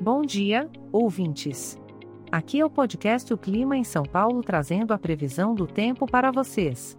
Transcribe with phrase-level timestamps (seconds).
[0.00, 1.78] Bom dia, ouvintes.
[2.30, 6.30] Aqui é o podcast O Clima em São Paulo trazendo a previsão do tempo para
[6.30, 6.98] vocês.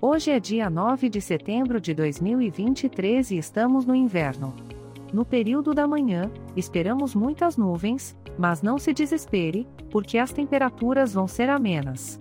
[0.00, 4.54] Hoje é dia 9 de setembro de 2023 e estamos no inverno.
[5.12, 11.28] No período da manhã, esperamos muitas nuvens, mas não se desespere, porque as temperaturas vão
[11.28, 12.18] ser amenas.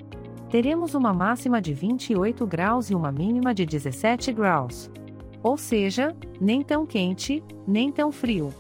[0.49, 4.91] Teremos uma máxima de 28 graus e uma mínima de 17 graus.
[5.41, 8.53] Ou seja, nem tão quente, nem tão frio.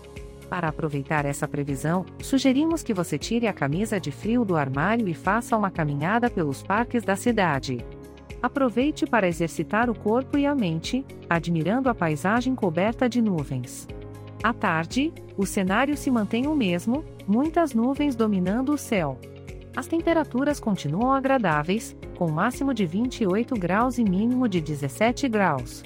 [0.49, 5.13] Para aproveitar essa previsão, sugerimos que você tire a camisa de frio do armário e
[5.13, 7.85] faça uma caminhada pelos parques da cidade.
[8.41, 13.87] Aproveite para exercitar o corpo e a mente, admirando a paisagem coberta de nuvens.
[14.41, 19.19] À tarde, o cenário se mantém o mesmo, muitas nuvens dominando o céu.
[19.75, 25.83] As temperaturas continuam agradáveis, com máximo de 28 graus e mínimo de 17 graus.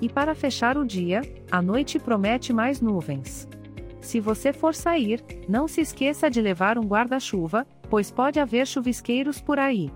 [0.00, 3.48] E para fechar o dia, a noite promete mais nuvens.
[4.00, 9.40] Se você for sair, não se esqueça de levar um guarda-chuva, pois pode haver chuvisqueiros
[9.40, 9.90] por aí.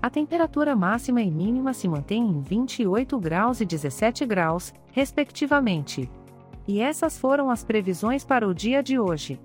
[0.00, 6.10] A temperatura máxima e mínima se mantém em 28 graus e 17 graus, respectivamente.
[6.66, 9.38] E essas foram as previsões para o dia de hoje.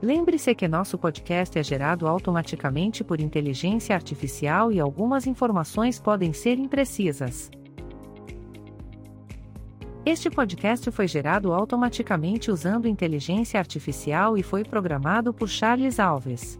[0.00, 6.58] Lembre-se que nosso podcast é gerado automaticamente por inteligência artificial e algumas informações podem ser
[6.58, 7.50] imprecisas.
[10.08, 16.58] Este podcast foi gerado automaticamente usando inteligência artificial e foi programado por Charles Alves.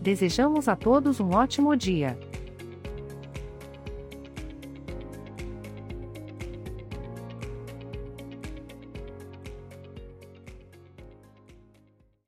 [0.00, 2.18] Desejamos a todos um ótimo dia.